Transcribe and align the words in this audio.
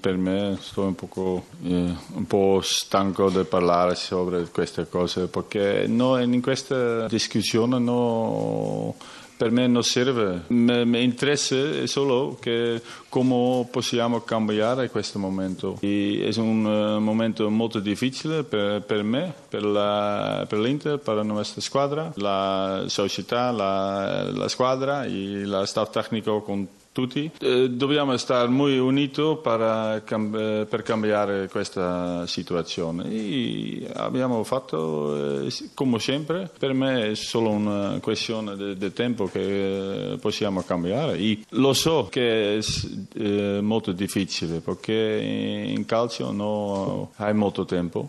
Per 0.00 0.16
me 0.16 0.56
sto 0.60 0.82
un, 0.82 0.94
poco, 0.94 1.46
eh, 1.64 1.92
un 2.12 2.26
po' 2.28 2.60
stanco 2.62 3.30
di 3.30 3.42
parlare 3.42 3.96
sobre 3.96 4.44
queste 4.44 4.88
cose 4.88 5.26
perché 5.26 5.88
no, 5.88 6.16
in 6.20 6.40
questa 6.40 7.08
discussione 7.08 7.80
no, 7.80 8.94
per 9.36 9.50
me 9.50 9.66
non 9.66 9.82
serve. 9.82 10.44
Mi 10.46 11.02
interessa 11.02 11.84
solo 11.88 12.38
come 13.08 13.66
possiamo 13.72 14.20
cambiare 14.20 14.88
questo 14.88 15.18
momento. 15.18 15.78
E 15.80 16.30
è 16.32 16.38
un 16.38 16.64
uh, 16.64 17.00
momento 17.00 17.50
molto 17.50 17.80
difficile 17.80 18.44
per, 18.44 18.82
per 18.82 19.02
me, 19.02 19.34
per, 19.48 19.64
la, 19.64 20.46
per, 20.48 20.60
l'Inter, 20.60 20.98
per 20.98 21.16
la 21.16 21.22
nostra 21.24 21.60
squadra, 21.60 22.12
la 22.18 22.84
società, 22.86 23.50
la, 23.50 24.30
la 24.30 24.46
squadra 24.46 25.06
e 25.06 25.44
lo 25.44 25.64
staff 25.64 25.90
tecnico 25.90 26.40
con 26.42 26.68
tutti. 26.98 27.30
Eh, 27.40 27.70
dobbiamo 27.70 28.16
stare 28.16 28.48
molto 28.48 28.84
uniti 28.84 29.22
per, 29.40 29.60
eh, 29.60 30.66
per, 30.68 30.82
cambiare 30.82 31.48
questa 31.48 32.26
situazione. 32.26 33.08
E 33.08 33.88
abbiamo 33.94 34.42
fatto 34.42 35.44
eh, 35.44 35.54
come 35.74 36.00
sempre. 36.00 36.50
Per 36.58 36.72
me 36.72 37.10
è 37.10 37.14
solo 37.14 37.50
una 37.50 37.98
questione 38.00 38.74
di 38.76 38.92
tempo 38.92 39.26
che 39.26 40.16
possiamo 40.20 40.62
cambiare. 40.62 41.18
E 41.18 41.38
lo 41.50 41.72
so 41.72 42.08
che 42.10 42.58
è 42.58 43.60
molto 43.60 43.92
difficile 43.92 44.58
perché 44.58 44.92
in 44.92 45.84
calcio 45.86 46.32
non 46.32 47.08
hai 47.16 47.34
molto 47.34 47.64
tempo 47.64 48.06